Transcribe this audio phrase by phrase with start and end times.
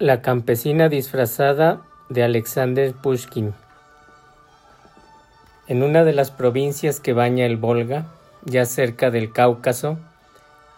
[0.00, 3.52] La campesina disfrazada de Alexander Pushkin.
[5.66, 8.06] En una de las provincias que baña el Volga,
[8.46, 9.98] ya cerca del Cáucaso,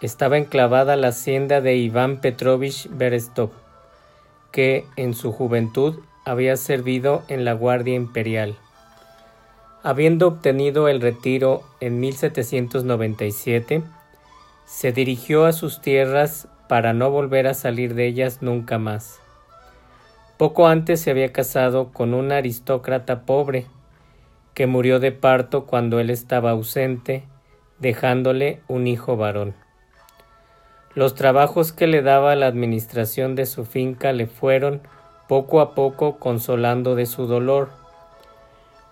[0.01, 3.51] estaba enclavada la hacienda de Iván Petrovich Berestov,
[4.51, 8.57] que en su juventud había servido en la Guardia Imperial.
[9.85, 13.85] Habiendo obtenido el retiro en 1797,
[14.67, 19.21] se dirigió a sus tierras para no volver a salir de ellas nunca más.
[20.39, 23.67] Poco antes se había casado con un aristócrata pobre,
[24.55, 27.25] que murió de parto cuando él estaba ausente,
[27.79, 29.55] dejándole un hijo varón.
[30.95, 34.81] Los trabajos que le daba la administración de su finca le fueron
[35.29, 37.69] poco a poco consolando de su dolor.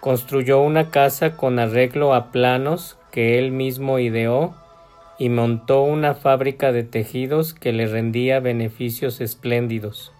[0.01, 4.59] Construyó una casa con arreglo a planos que él mismo ideó
[5.20, 10.14] y montó una fábrica de tejidos que le rendía beneficios espléndidos.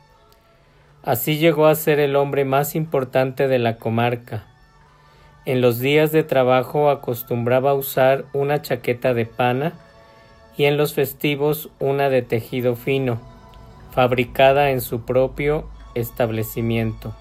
[1.03, 4.45] Así llegó a ser el hombre más importante de la comarca.
[5.47, 9.73] En los días de trabajo acostumbraba usar una chaqueta de pana
[10.59, 13.23] y en los festivos una de tejido fino,
[13.93, 17.15] fabricada en su propio establecimiento.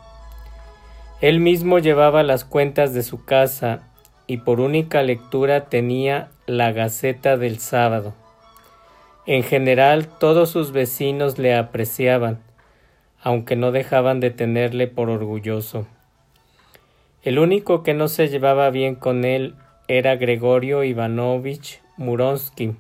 [1.22, 3.88] Él mismo llevaba las cuentas de su casa
[4.28, 8.16] y por única lectura tenía la Gaceta del Sábado.
[9.28, 12.40] En general todos sus vecinos le apreciaban,
[13.22, 15.86] aunque no dejaban de tenerle por orgulloso.
[17.22, 19.54] El único que no se llevaba bien con él
[19.88, 22.76] era Gregorio Ivanovich Muronsky,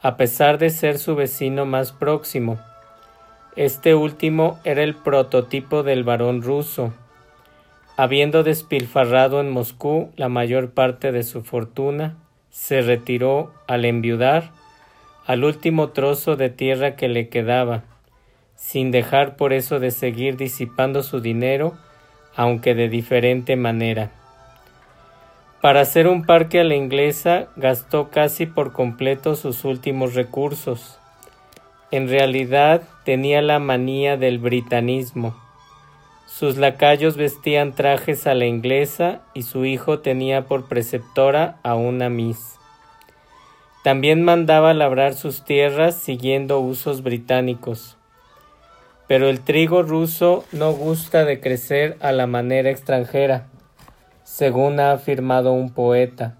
[0.00, 2.58] a pesar de ser su vecino más próximo.
[3.54, 6.94] Este último era el prototipo del varón ruso,
[7.98, 12.16] Habiendo despilfarrado en Moscú la mayor parte de su fortuna,
[12.52, 14.50] se retiró al enviudar
[15.26, 17.82] al último trozo de tierra que le quedaba,
[18.56, 21.74] sin dejar por eso de seguir disipando su dinero,
[22.36, 24.10] aunque de diferente manera.
[25.60, 30.98] Para hacer un parque a la inglesa gastó casi por completo sus últimos recursos.
[31.90, 35.41] En realidad tenía la manía del britanismo
[36.34, 42.08] sus lacayos vestían trajes a la inglesa y su hijo tenía por preceptora a una
[42.08, 42.58] miss.
[43.84, 47.98] También mandaba labrar sus tierras siguiendo usos británicos.
[49.06, 53.48] Pero el trigo ruso no gusta de crecer a la manera extranjera,
[54.24, 56.38] según ha afirmado un poeta,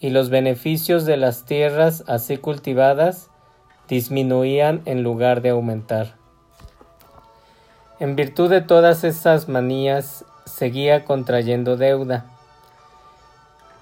[0.00, 3.28] y los beneficios de las tierras así cultivadas
[3.86, 6.19] disminuían en lugar de aumentar.
[8.00, 12.24] En virtud de todas esas manías, seguía contrayendo deuda.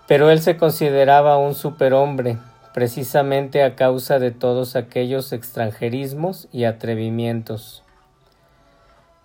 [0.09, 2.37] Pero él se consideraba un superhombre,
[2.75, 7.85] precisamente a causa de todos aquellos extranjerismos y atrevimientos.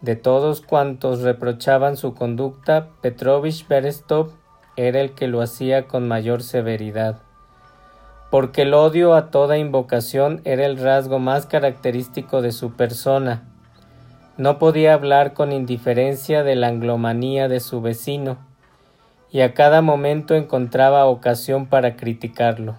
[0.02, 4.30] De todos cuantos reprochaban su conducta, Petrovich Berestov
[4.76, 7.18] era el que lo hacía con mayor severidad,
[8.30, 13.50] porque el odio a toda invocación era el rasgo más característico de su persona,
[14.38, 18.38] no podía hablar con indiferencia de la anglomanía de su vecino,
[19.32, 22.76] y a cada momento encontraba ocasión para criticarlo.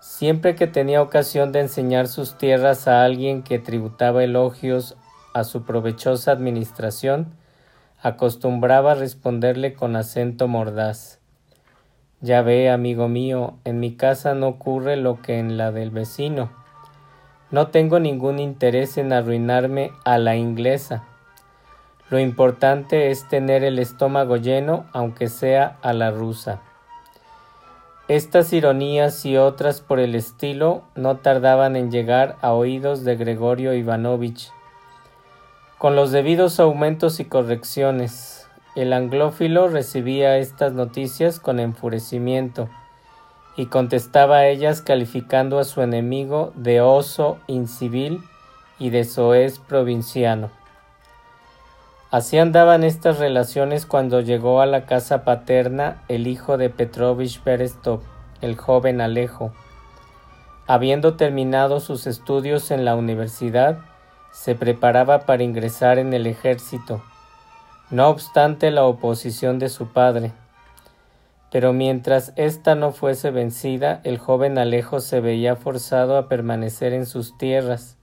[0.00, 4.96] Siempre que tenía ocasión de enseñar sus tierras a alguien que tributaba elogios
[5.34, 7.34] a su provechosa administración,
[8.02, 11.18] acostumbraba responderle con acento mordaz.
[12.20, 16.50] Ya ve, amigo mío, en mi casa no ocurre lo que en la del vecino
[17.50, 21.04] no tengo ningún interés en arruinarme a la inglesa.
[22.10, 26.60] Lo importante es tener el estómago lleno, aunque sea a la rusa.
[28.08, 33.74] Estas ironías y otras por el estilo no tardaban en llegar a oídos de Gregorio
[33.74, 34.50] Ivanovich.
[35.78, 42.68] Con los debidos aumentos y correcciones, el anglófilo recibía estas noticias con enfurecimiento
[43.56, 48.22] y contestaba a ellas calificando a su enemigo de oso incivil
[48.78, 50.50] y de soez provinciano.
[52.10, 58.00] Así andaban estas relaciones cuando llegó a la casa paterna el hijo de Petrovich Berestov,
[58.42, 59.52] el joven Alejo.
[60.66, 63.78] Habiendo terminado sus estudios en la universidad,
[64.32, 67.02] se preparaba para ingresar en el ejército,
[67.90, 70.32] no obstante la oposición de su padre.
[71.56, 77.06] Pero mientras ésta no fuese vencida, el joven Alejo se veía forzado a permanecer en
[77.06, 77.96] sus tierras,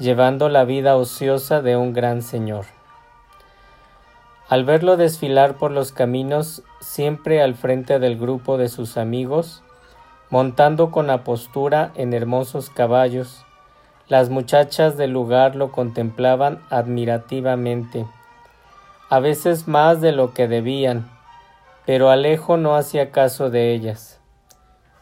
[0.00, 2.64] llevando la vida ociosa de un gran señor.
[4.48, 9.62] Al verlo desfilar por los caminos, siempre al frente del grupo de sus amigos,
[10.28, 13.44] montando con apostura en hermosos caballos,
[14.08, 18.04] Las muchachas del lugar lo contemplaban admirativamente,
[19.10, 21.13] a veces más de lo que debían,
[21.86, 24.20] pero Alejo no hacía caso de ellas.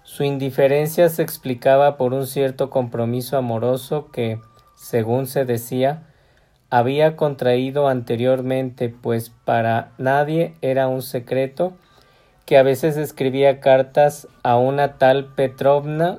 [0.02, 4.40] Su indiferencia se explicaba por un cierto compromiso amoroso que,
[4.75, 6.02] según se decía,
[6.70, 11.75] había contraído anteriormente, pues para nadie era un secreto
[12.46, 16.19] que a veces escribía cartas a una tal Petrovna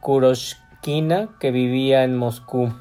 [0.00, 2.72] Kuroshkina que vivía en Moscú.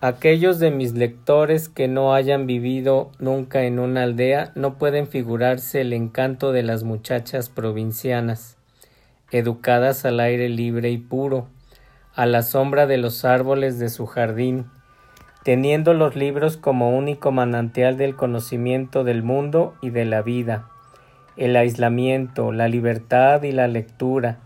[0.00, 5.80] Aquellos de mis lectores que no hayan vivido nunca en una aldea no pueden figurarse
[5.80, 8.56] el encanto de las muchachas provincianas,
[9.32, 11.48] educadas al aire libre y puro,
[12.14, 14.66] a la sombra de los árboles de su jardín,
[15.42, 20.68] teniendo los libros como único manantial del conocimiento del mundo y de la vida.
[21.36, 24.38] El aislamiento, la libertad y la lectura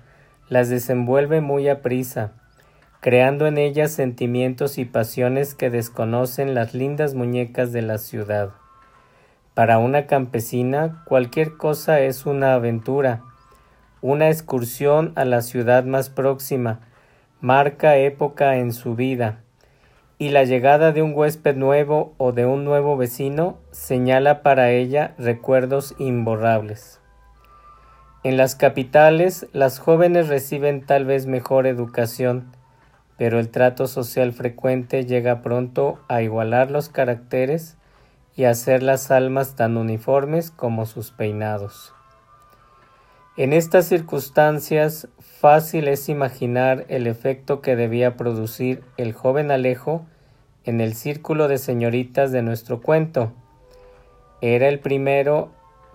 [0.48, 2.32] las desenvuelve muy aprisa,
[3.02, 8.50] creando en ellas sentimientos y pasiones que desconocen las lindas muñecas de la ciudad.
[9.54, 13.24] Para una campesina cualquier cosa es una aventura,
[14.02, 16.78] una excursión a la ciudad más próxima,
[17.40, 19.40] marca época en su vida,
[20.16, 25.16] y la llegada de un huésped nuevo o de un nuevo vecino señala para ella
[25.18, 27.00] recuerdos imborrables.
[28.22, 32.52] En las capitales las jóvenes reciben tal vez mejor educación,
[33.16, 37.76] pero el trato social frecuente llega pronto a igualar los caracteres
[38.36, 41.92] y hacer las almas tan uniformes como sus peinados.
[43.36, 50.04] En estas circunstancias fácil es imaginar el efecto que debía producir el joven Alejo
[50.64, 53.32] en el círculo de señoritas de nuestro cuento.
[54.42, 55.50] Era el primero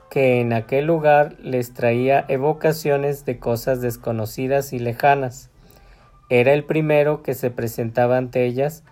[0.10, 5.50] que en aquel lugar les traía evocaciones de cosas desconocidas y lejanas,
[6.30, 8.84] era el primero que se presentaba ante ellas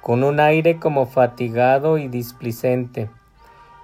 [0.00, 3.10] con un aire como fatigado y displicente,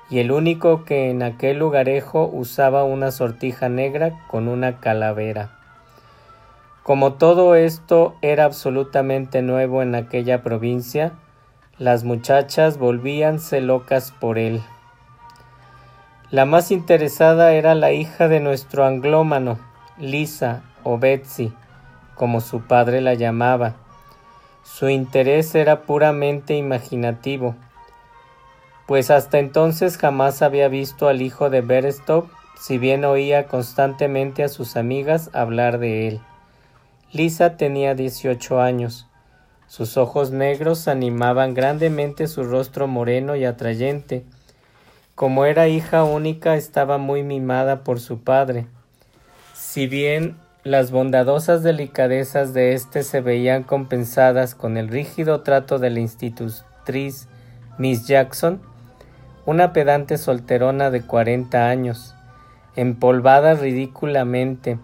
[0.08, 5.50] y el único que en aquel lugarejo usaba una sortija negra con una calavera.
[6.84, 11.12] Como todo esto era absolutamente nuevo en aquella provincia,
[11.78, 14.62] las muchachas volvíanse locas por él.
[16.30, 19.58] La más interesada era la hija de nuestro anglómano,
[19.98, 21.52] Lisa o Betsy,
[22.22, 23.74] como su padre la llamaba.
[24.62, 27.56] Su interés era puramente imaginativo,
[28.86, 34.48] pues hasta entonces jamás había visto al hijo de Berestov, si bien oía constantemente a
[34.48, 36.20] sus amigas hablar de él.
[37.10, 39.08] Lisa tenía dieciocho años.
[39.66, 44.22] Sus ojos negros animaban grandemente su rostro moreno y atrayente.
[45.16, 48.68] Como era hija única, estaba muy mimada por su padre.
[49.54, 55.90] Si bien las bondadosas delicadezas de éste se veían compensadas con el rígido trato de
[55.90, 57.28] la institutriz
[57.78, 58.60] Miss Jackson,
[59.44, 62.14] una pedante solterona de cuarenta años,
[62.76, 64.78] empolvada ridículamente,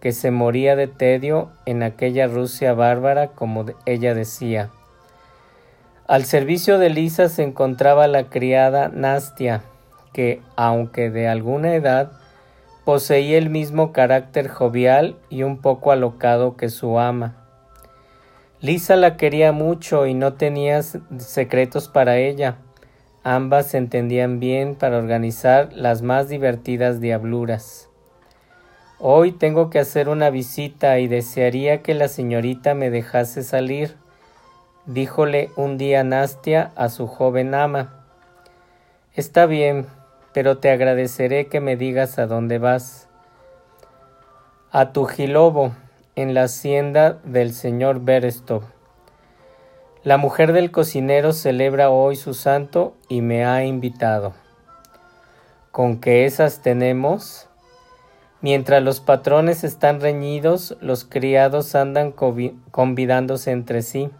[0.00, 4.70] que se moría de tedio en aquella Rusia bárbara, como ella decía.
[6.08, 9.62] Al servicio de Lisa se encontraba la criada Nastia,
[10.12, 12.10] que, aunque de alguna edad,
[12.84, 17.36] Poseía el mismo carácter jovial y un poco alocado que su ama.
[18.60, 22.56] Lisa la quería mucho y no tenía secretos para ella.
[23.22, 27.88] Ambas se entendían bien para organizar las más divertidas diabluras.
[28.98, 33.96] Hoy tengo que hacer una visita y desearía que la señorita me dejase salir,
[34.86, 38.06] díjole un día Nastia a su joven ama.
[39.14, 39.86] Está bien,
[40.32, 43.08] pero te agradeceré que me digas a dónde vas.
[44.70, 45.72] A Tujilobo,
[46.14, 48.64] en la hacienda del señor Berestov.
[50.04, 54.34] La mujer del cocinero celebra hoy su santo y me ha invitado.
[55.70, 57.48] ¿Con qué esas tenemos?
[58.42, 64.10] Mientras los patrones están reñidos, los criados andan convidándose entre sí.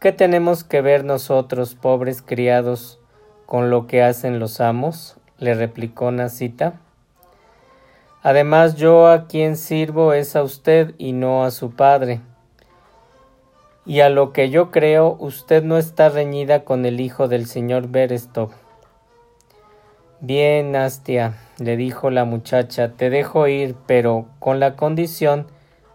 [0.00, 2.99] ¿Qué tenemos que ver nosotros, pobres criados,
[3.50, 6.74] con lo que hacen los amos, le replicó Nasita.
[8.22, 12.20] Además yo a quien sirvo es a usted y no a su padre.
[13.84, 17.88] Y a lo que yo creo, usted no está reñida con el hijo del señor
[17.88, 18.52] Berestov.
[20.20, 25.48] Bien, Nastia, le dijo la muchacha, te dejo ir, pero con la condición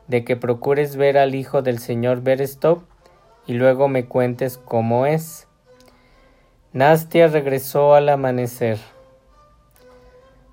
[0.10, 2.82] de que procures ver al hijo del señor Berestov
[3.48, 5.45] y luego me cuentes cómo es.
[6.75, 8.79] Nastia regresó al amanecer.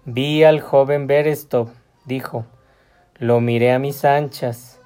[0.05, 1.71] Vi al joven Berestov,
[2.05, 2.45] dijo.
[3.19, 4.79] Lo miré a mis anchas.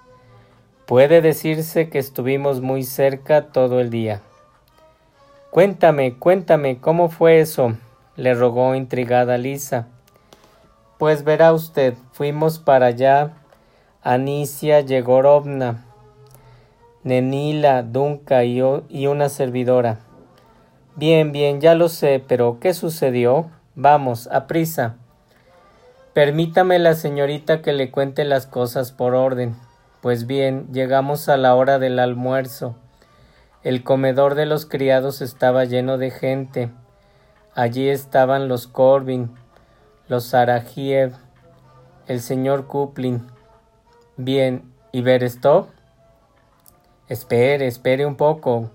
[0.87, 4.23] Puede decirse que estuvimos muy cerca todo el día.
[5.51, 7.77] Cuéntame, cuéntame, ¿cómo fue eso?
[8.17, 9.89] le rogó intrigada Lisa.
[10.97, 13.33] Pues verá usted, fuimos para allá,
[14.03, 15.85] Anicia Yegorovna,
[17.05, 19.99] Nenila, Dunca y, y una servidora.
[20.97, 23.51] Bien, bien, ya lo sé, pero ¿qué sucedió?
[23.75, 24.97] Vamos, a prisa.
[26.15, 29.55] Permítame la señorita que le cuente las cosas por orden.
[30.01, 32.77] Pues bien, llegamos a la hora del almuerzo.
[33.63, 36.71] El comedor de los criados estaba lleno de gente.
[37.55, 39.35] Allí estaban los Corbin,
[40.09, 41.13] los Sarajiev,
[42.07, 43.27] el señor Kuplin.
[44.17, 45.67] Bien, ¿y Berestov?
[47.09, 48.71] Espere, espere un poco.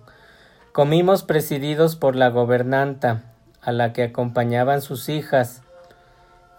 [0.71, 3.23] Comimos presididos por la gobernanta,
[3.61, 5.63] a la que acompañaban sus hijas.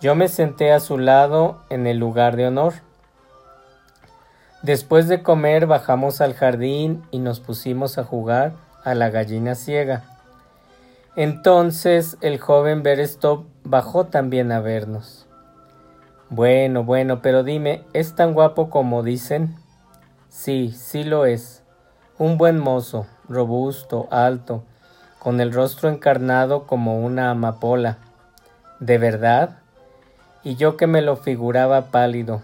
[0.02, 2.75] Yo me senté a su lado en el lugar de honor.
[4.61, 8.52] Después de comer bajamos al jardín y nos pusimos a jugar
[8.85, 10.04] a la gallina ciega.
[11.16, 15.26] Entonces el joven Berestov bajó también a vernos.
[16.28, 19.57] Bueno, bueno, pero dime, ¿es tan guapo como dicen?
[20.28, 21.62] Sí, sí lo es
[22.23, 24.62] un buen mozo, robusto, alto,
[25.19, 27.99] con el rostro encarnado como una amapola.
[28.81, 29.59] ¿De verdad?
[30.43, 32.43] Y yo que me lo figuraba pálido.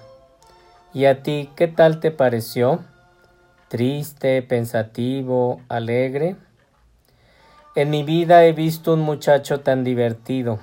[0.94, 2.80] ¿Y a ti qué tal te pareció?
[3.68, 6.36] ¿Triste, pensativo, alegre?
[7.74, 10.58] En mi vida he visto un muchacho tan divertido.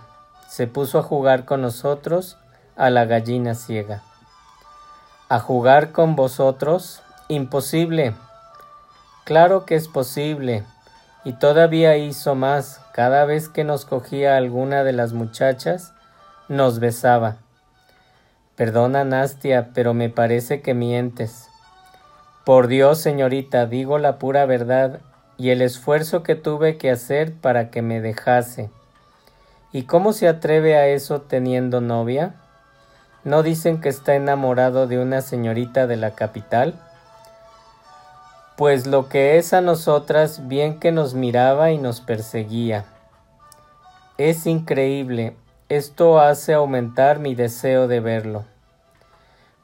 [0.49, 2.37] Se puso a jugar con nosotros
[2.75, 4.01] a la gallina ciega.
[5.29, 7.01] ¿A jugar con vosotros?
[7.27, 8.15] Imposible.
[9.25, 10.63] Claro que es posible.
[11.23, 12.79] Y todavía hizo más.
[12.93, 15.93] Cada vez que nos cogía alguna de las muchachas,
[16.47, 17.37] nos besaba.
[18.55, 21.49] Perdona, Nastia, pero me parece que mientes.
[22.45, 24.99] Por Dios, señorita, digo la pura verdad
[25.37, 28.69] y el esfuerzo que tuve que hacer para que me dejase.
[29.71, 32.35] ¿Y cómo se atreve a eso teniendo novia?
[33.23, 36.79] ¿No dicen que está enamorado de una señorita de la capital?
[38.57, 42.85] Pues lo que es a nosotras bien que nos miraba y nos perseguía.
[44.17, 45.35] Es increíble,
[45.67, 48.45] esto hace aumentar mi deseo de verlo.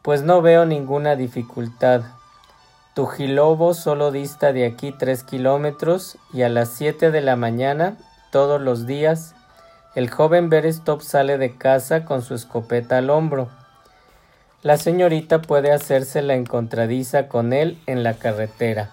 [0.02, 2.02] Pues no veo ninguna dificultad.
[2.94, 7.96] Tujilobo solo dista de aquí tres kilómetros y a las siete de la mañana,
[8.32, 9.36] todos los días,
[9.96, 13.50] el joven Berestov sale de casa con su escopeta al hombro
[14.64, 18.92] la señorita puede hacerse la encontradiza con él en la carretera.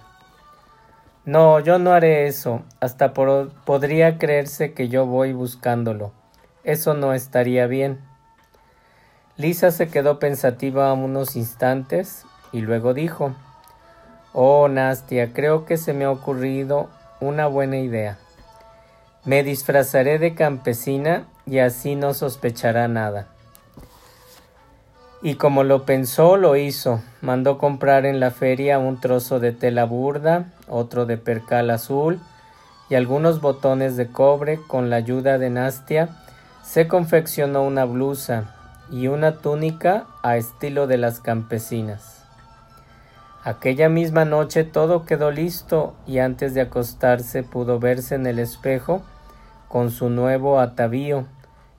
[1.27, 2.63] No, yo no haré eso.
[2.81, 6.13] Hasta podría creerse que yo voy buscándolo.
[6.65, 8.01] Eso no estaría bien.
[9.37, 13.37] Lisa se quedó pensativa unos instantes y luego dijo
[14.33, 16.89] Oh, Nastia, creo que se me ha ocurrido
[17.21, 18.19] una buena idea.
[19.27, 23.29] Me disfrazaré de campesina y así no sospechará nada.
[25.21, 27.03] Y como lo pensó, lo hizo.
[27.23, 32.21] Mandó comprar en la feria un trozo de tela burda, otro de percal azul
[32.89, 34.61] y algunos botones de cobre.
[34.69, 36.09] Con la ayuda de Nastia,
[36.63, 38.55] se confeccionó una blusa
[38.91, 42.25] y una túnica a estilo de las campesinas.
[43.43, 49.03] Aquella misma noche todo quedó listo y antes de acostarse pudo verse en el espejo
[49.69, 51.27] con su nuevo atavío,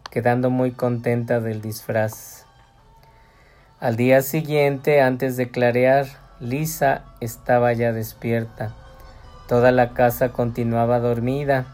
[0.09, 2.38] quedando muy contenta del disfraz.
[3.79, 6.05] Al día siguiente, antes de clarear,
[6.41, 8.75] Lisa estaba ya despierta.
[9.47, 11.65] Toda la casa continuaba dormida.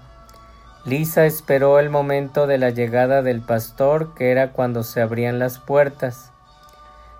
[0.85, 5.57] Lisa esperó el momento de la llegada del pastor, que era cuando se abrían las
[5.57, 6.31] puertas.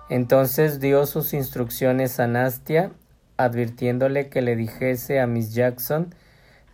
[0.08, 2.92] Entonces dio sus instrucciones a Nastia,
[3.38, 6.14] advirtiéndole que le dijese a Miss Jackson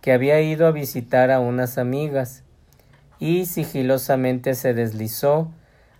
[0.01, 2.43] que había ido a visitar a unas amigas,
[3.17, 5.49] y sigilosamente se deslizó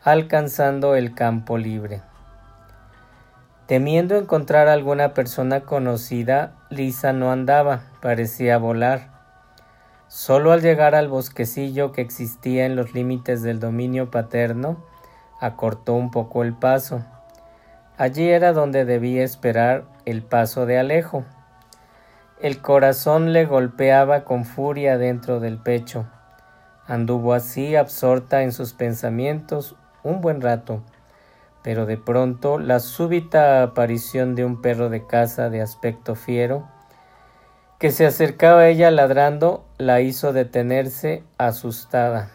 [0.03, 2.01] alcanzando el campo libre.
[3.67, 9.07] Temiendo encontrar alguna persona conocida, Lisa no andaba, parecía volar.
[10.09, 14.83] Solo al llegar al bosquecillo que existía en los límites del dominio paterno,
[15.39, 17.05] acortó un poco el paso.
[17.97, 21.23] Allí era donde debía esperar el paso de Alejo.
[22.41, 26.05] El corazón le golpeaba con furia dentro del pecho.
[26.87, 30.81] Anduvo así absorta en sus pensamientos un buen rato,
[31.63, 36.67] pero de pronto la súbita aparición de un perro de casa de aspecto fiero,
[37.79, 42.29] que se acercaba a ella ladrando, la hizo detenerse asustada.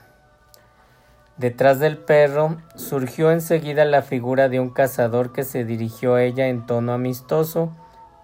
[1.36, 6.48] Detrás del perro surgió enseguida la figura de un cazador que se dirigió a ella
[6.48, 7.72] en tono amistoso,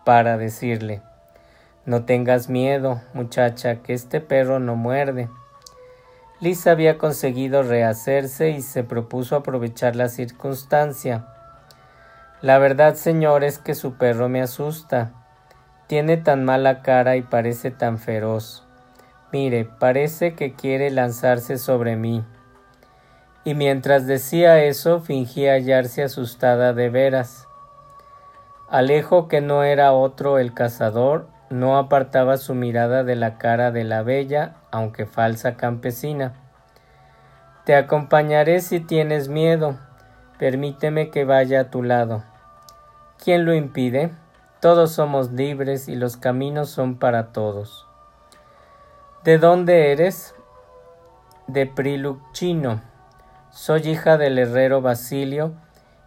[0.05, 1.01] para decirle,
[1.87, 5.29] no tengas miedo, muchacha, que este perro no muerde.
[6.45, 11.25] Lisa había conseguido rehacerse y se propuso aprovechar la circunstancia.
[12.43, 15.13] La verdad, señor, es que su perro me asusta.
[15.87, 18.63] Tiene tan mala cara y parece tan feroz.
[19.33, 22.23] Mire, parece que quiere lanzarse sobre mí.
[23.45, 27.49] Y mientras decía eso, fingía hallarse asustada de veras.
[28.69, 33.85] Alejo, que no era otro el cazador, no apartaba su mirada de la cara de
[33.85, 36.33] la bella, aunque falsa campesina.
[37.65, 39.79] Te acompañaré si tienes miedo.
[40.37, 42.25] Permíteme que vaya a tu lado.
[43.23, 44.11] ¿Quién lo impide?
[44.61, 47.87] Todos somos libres y los caminos son para todos.
[49.23, 50.35] ¿De dónde eres?
[51.47, 52.83] De Priluchino.
[53.51, 55.53] Soy hija del herrero Basilio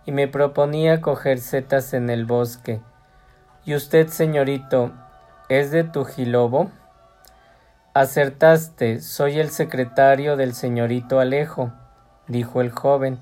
[0.05, 2.81] y me proponía coger setas en el bosque.
[3.63, 4.91] ¿Y usted, señorito,
[5.47, 6.69] es de Tujilobo?
[7.99, 11.71] Acertaste, soy el secretario del señorito Alejo,
[12.27, 13.17] dijo el joven,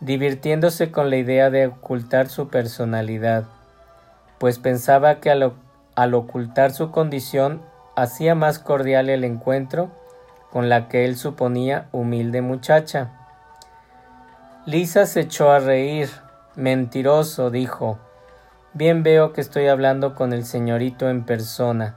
[0.00, 3.44] divirtiéndose con la idea de ocultar su personalidad
[4.38, 7.60] pues pensaba que al, ocultar su condición
[7.96, 9.90] hacía más cordial el encuentro
[10.50, 13.10] con la que él suponía humilde muchacha.
[14.64, 16.08] Lisa se echó a reír.
[16.54, 17.98] Mentiroso, dijo.
[18.72, 21.96] Bien veo que estoy hablando con el señorito en persona.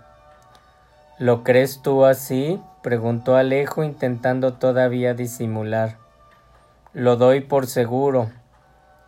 [1.21, 2.59] ¿Lo crees tú así?
[2.81, 5.97] preguntó Alejo intentando todavía disimular.
[6.93, 8.31] Lo doy por seguro.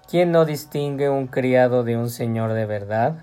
[0.07, 3.15] ¿Quién no distingue un criado de un señor de verdad?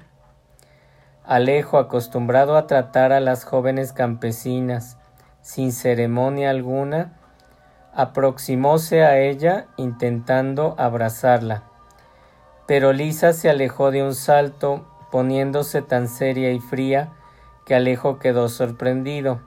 [1.25, 4.97] Alejo, acostumbrado a tratar a las jóvenes campesinas
[5.41, 7.13] sin ceremonia alguna,
[7.95, 11.63] aproximóse a ella intentando abrazarla.
[12.67, 17.13] Pero Lisa se alejó de un salto, poniéndose tan seria y fría
[17.67, 19.41] que Alejo quedó sorprendido.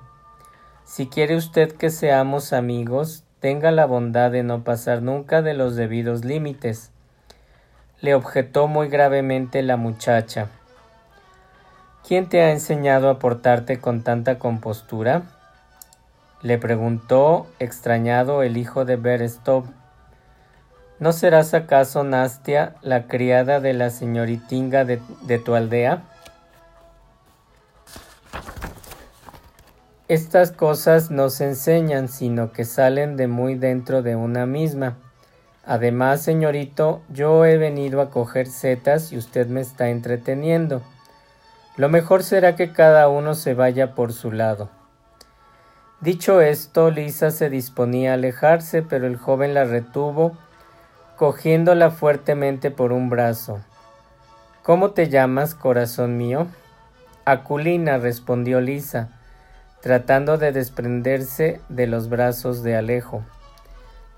[0.85, 5.75] Si quiere usted que seamos amigos, tenga la bondad de no pasar nunca de los
[5.75, 6.93] debidos límites
[8.03, 10.47] le objetó muy gravemente la muchacha.
[12.05, 15.23] ¿Quién te ha enseñado a portarte con tanta compostura?
[16.41, 19.63] le preguntó extrañado el hijo de Berestov.
[20.99, 26.03] ¿No serás acaso Nastia, la criada de la señoritinga de, de tu aldea?
[30.13, 34.95] Estas cosas no se enseñan, sino que salen de muy dentro de una misma.
[35.65, 40.83] Además, señorito, yo he venido a coger setas y usted me está entreteniendo.
[41.77, 44.69] Lo mejor será que cada uno se vaya por su lado.
[45.99, 50.37] Dicho esto, Lisa se disponía a alejarse, pero el joven la retuvo,
[51.17, 53.61] cogiéndola fuertemente por un brazo.
[54.61, 56.45] ¿Cómo te llamas, corazón mío?
[57.25, 59.09] Aculina, respondió Lisa,
[59.83, 63.21] tratando de desprenderse de los brazos de Alejo.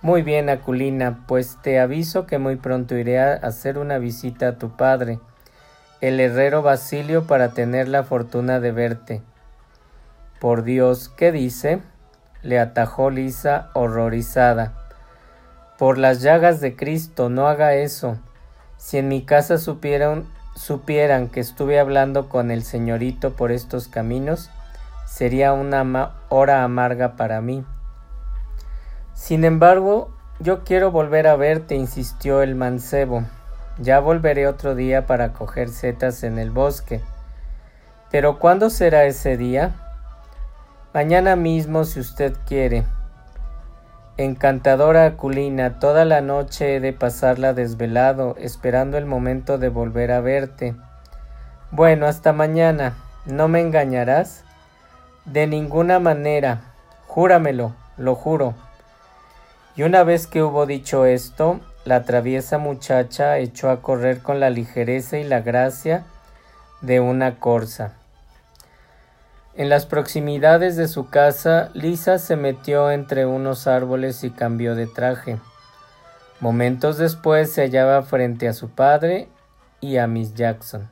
[0.04, 4.58] Muy bien, Aculina, pues te aviso que muy pronto iré a hacer una visita a
[4.60, 5.20] tu padre,
[6.02, 9.22] el herrero Basilio, para tener la fortuna de verte.
[10.40, 11.82] Por Dios, ¿qué dice?
[12.44, 14.74] le atajó Lisa horrorizada.
[15.80, 18.20] Por las llagas de Cristo, no haga eso.
[18.78, 20.26] Si en mi casa supieran,
[20.56, 24.52] supieran que estuve hablando con el señorito por estos caminos,
[25.16, 27.64] sería una hora amarga para mí.
[29.14, 33.24] Sin embargo, yo quiero volver a verte, insistió el mancebo.
[33.78, 37.00] Ya volveré otro día para coger setas en el bosque.
[38.12, 39.76] Pero ¿cuándo será ese día?
[40.94, 42.84] Mañana mismo, si usted quiere.
[44.18, 50.20] Encantadora Aculina, toda la noche he de pasarla desvelado, esperando el momento de volver a
[50.20, 50.76] verte.
[51.72, 52.96] Bueno, hasta mañana.
[53.26, 54.44] ¿No me engañarás?
[55.26, 56.62] De ninguna manera.
[57.08, 58.54] Júramelo, lo juro.
[59.76, 64.52] Y una vez que hubo dicho esto, la traviesa muchacha echó a correr con la
[64.52, 66.06] ligereza y la gracia
[66.82, 67.94] de una corza.
[69.56, 74.86] En las proximidades de su casa, Lisa se metió entre unos árboles y cambió de
[74.86, 75.40] traje.
[76.40, 79.28] Momentos después se hallaba frente a su padre
[79.82, 80.90] y a Miss Jackson,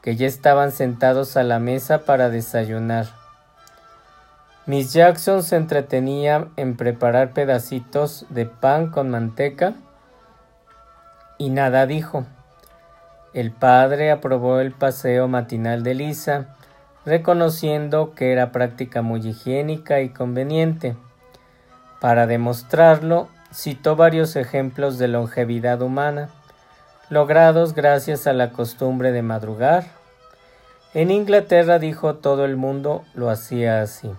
[0.00, 3.19] que ya estaban sentados a la mesa para desayunar.
[4.70, 9.74] Miss Jackson se entretenía en preparar pedacitos de pan con manteca
[11.38, 12.24] y nada dijo.
[13.34, 16.54] El padre aprobó el paseo matinal de Lisa,
[17.04, 20.94] reconociendo que era práctica muy higiénica y conveniente.
[22.00, 26.28] Para demostrarlo, citó varios ejemplos de longevidad humana,
[27.08, 29.86] logrados gracias a la costumbre de madrugar,
[30.94, 34.12] En Inglaterra, dijo todo el mundo, lo hacía así.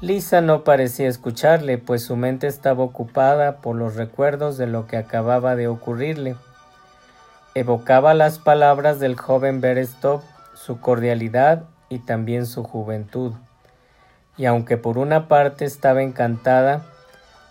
[0.00, 4.96] Lisa no parecía escucharle, pues su mente estaba ocupada por los recuerdos de lo que
[4.96, 6.36] acababa de ocurrirle.
[7.56, 10.22] Evocaba las palabras del joven Berestov,
[10.54, 13.32] su cordialidad y también su juventud.
[14.36, 16.84] Y aunque por una parte estaba encantada,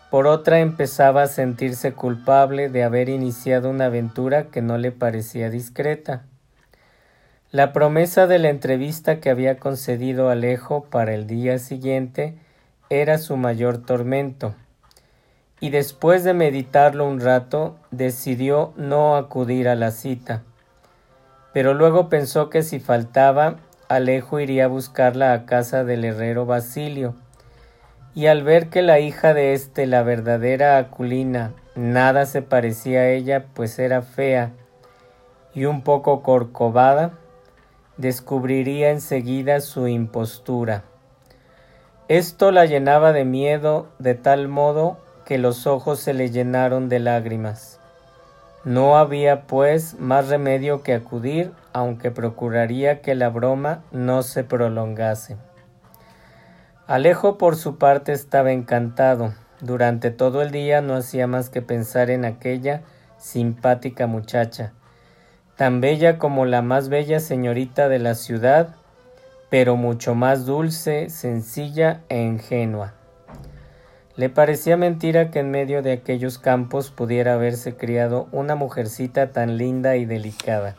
[0.10, 5.50] por otra empezaba a sentirse culpable de haber iniciado una aventura que no le parecía
[5.50, 6.27] discreta.
[7.52, 12.36] La promesa de la entrevista que había concedido Alejo para el día siguiente
[12.90, 14.54] era su mayor tormento,
[15.62, 20.44] y después de meditarlo un rato decidió no acudir a la cita.
[21.54, 23.56] Pero luego pensó que si faltaba,
[23.88, 27.16] Alejo iría a buscarla a casa del herrero Basilio,
[28.14, 33.10] y al ver que la hija de éste, la verdadera Aculina, nada se parecía a
[33.10, 34.52] ella, pues era fea
[35.54, 37.14] y un poco corcovada,
[37.98, 40.84] descubriría enseguida su impostura.
[42.08, 47.00] Esto la llenaba de miedo de tal modo que los ojos se le llenaron de
[47.00, 47.80] lágrimas.
[48.64, 55.38] No había, pues, más remedio que acudir, aunque procuraría que la broma no se prolongase.
[56.86, 59.34] Alejo, por su parte, estaba encantado.
[59.60, 62.84] Durante todo el día no hacía más que pensar en aquella
[63.18, 64.72] simpática muchacha,
[65.58, 68.76] tan bella como la más bella señorita de la ciudad,
[69.50, 72.94] pero mucho más dulce, sencilla e ingenua.
[74.16, 79.58] Le parecía mentira que en medio de aquellos campos pudiera haberse criado una mujercita tan
[79.58, 80.76] linda y delicada.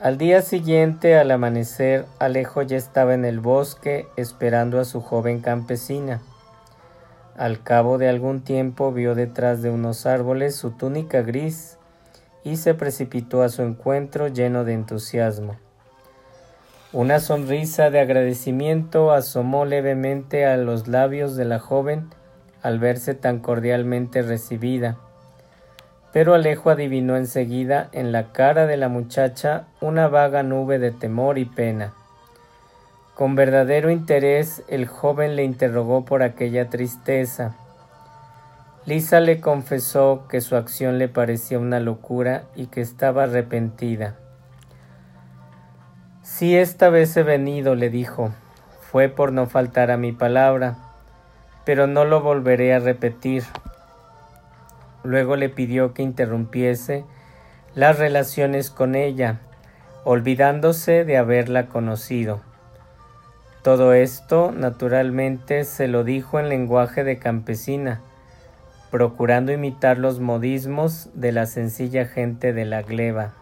[0.00, 5.40] Al día siguiente, al amanecer, Alejo ya estaba en el bosque esperando a su joven
[5.40, 6.22] campesina.
[7.36, 11.78] Al cabo de algún tiempo vio detrás de unos árboles su túnica gris
[12.44, 15.56] y se precipitó a su encuentro lleno de entusiasmo.
[16.92, 22.10] Una sonrisa de agradecimiento asomó levemente a los labios de la joven
[22.62, 24.98] al verse tan cordialmente recibida,
[26.12, 31.38] pero Alejo adivinó enseguida en la cara de la muchacha una vaga nube de temor
[31.38, 31.94] y pena.
[33.14, 37.56] Con verdadero interés el joven le interrogó por aquella tristeza,
[38.84, 44.16] Lisa le confesó que su acción le parecía una locura y que estaba arrepentida.
[46.22, 48.32] Si esta vez he venido, le dijo,
[48.80, 50.78] fue por no faltar a mi palabra,
[51.64, 53.44] pero no lo volveré a repetir.
[55.04, 57.04] Luego le pidió que interrumpiese
[57.76, 59.38] las relaciones con ella,
[60.02, 62.40] olvidándose de haberla conocido.
[63.62, 68.00] Todo esto, naturalmente, se lo dijo en lenguaje de campesina,
[68.92, 73.32] procurando imitar los modismos de la sencilla gente de la gleba.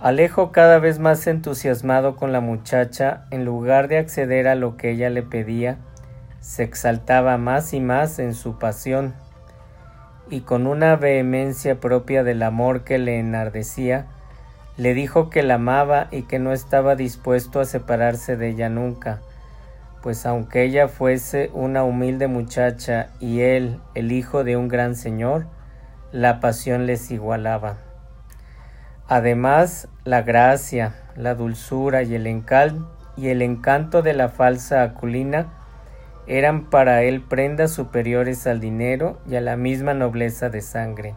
[0.00, 4.90] Alejo cada vez más entusiasmado con la muchacha, en lugar de acceder a lo que
[4.90, 5.78] ella le pedía,
[6.40, 9.14] se exaltaba más y más en su pasión,
[10.28, 14.06] y con una vehemencia propia del amor que le enardecía,
[14.78, 19.20] le dijo que la amaba y que no estaba dispuesto a separarse de ella nunca,
[20.02, 25.46] pues aunque ella fuese una humilde muchacha y él el hijo de un gran señor,
[26.12, 27.76] la pasión les igualaba.
[29.06, 32.26] Además, la gracia, la dulzura y el,
[33.16, 35.52] y el encanto de la falsa Aculina
[36.26, 41.16] eran para él prendas superiores al dinero y a la misma nobleza de sangre.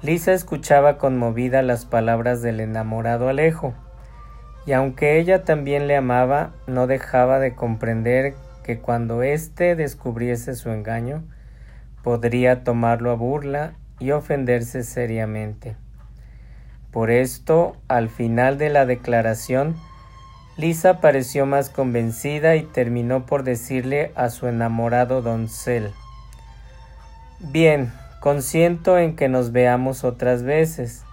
[0.00, 3.74] Lisa escuchaba conmovida las palabras del enamorado Alejo,
[4.68, 10.68] y aunque ella también le amaba, no dejaba de comprender que cuando éste descubriese su
[10.68, 11.24] engaño,
[12.02, 15.74] podría tomarlo a burla y ofenderse seriamente.
[16.90, 19.74] Por esto, al final de la declaración,
[20.58, 25.92] Lisa pareció más convencida y terminó por decirle a su enamorado doncel
[27.40, 31.04] Bien, consiento en que nos veamos otras veces,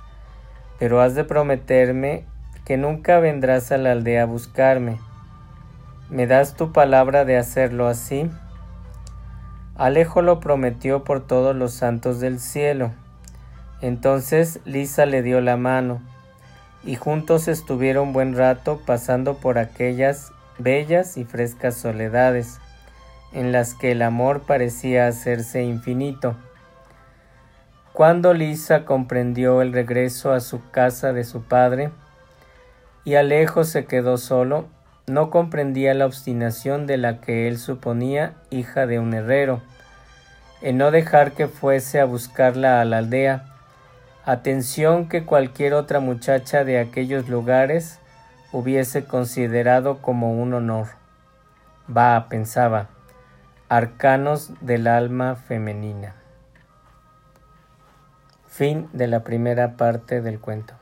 [0.78, 2.26] pero has de prometerme
[2.65, 4.99] que nunca vendrás a la aldea a buscarme.
[6.10, 8.30] ¿Me das tu palabra de hacerlo así?
[9.75, 12.91] Alejo lo prometió por todos los santos del cielo.
[13.82, 16.01] Entonces Lisa le dio la mano,
[16.84, 22.60] y juntos estuvieron buen rato pasando por aquellas bellas y frescas soledades,
[23.32, 26.36] en las que el amor parecía hacerse infinito.
[27.93, 31.91] Cuando Lisa comprendió el regreso a su casa de su padre,
[33.06, 34.68] y Alejo se quedó solo,
[35.06, 39.62] no comprendía la obstinación de la que él suponía hija de un herrero,
[40.62, 43.46] en no dejar que fuese a buscarla a la aldea,
[44.26, 48.00] atención que cualquier otra muchacha de aquellos lugares
[48.52, 50.88] hubiese considerado como un honor.
[51.96, 52.88] Va, pensaba,
[53.70, 56.15] arcanos del alma femenina.
[58.48, 60.74] Fin de la primera parte del cuento.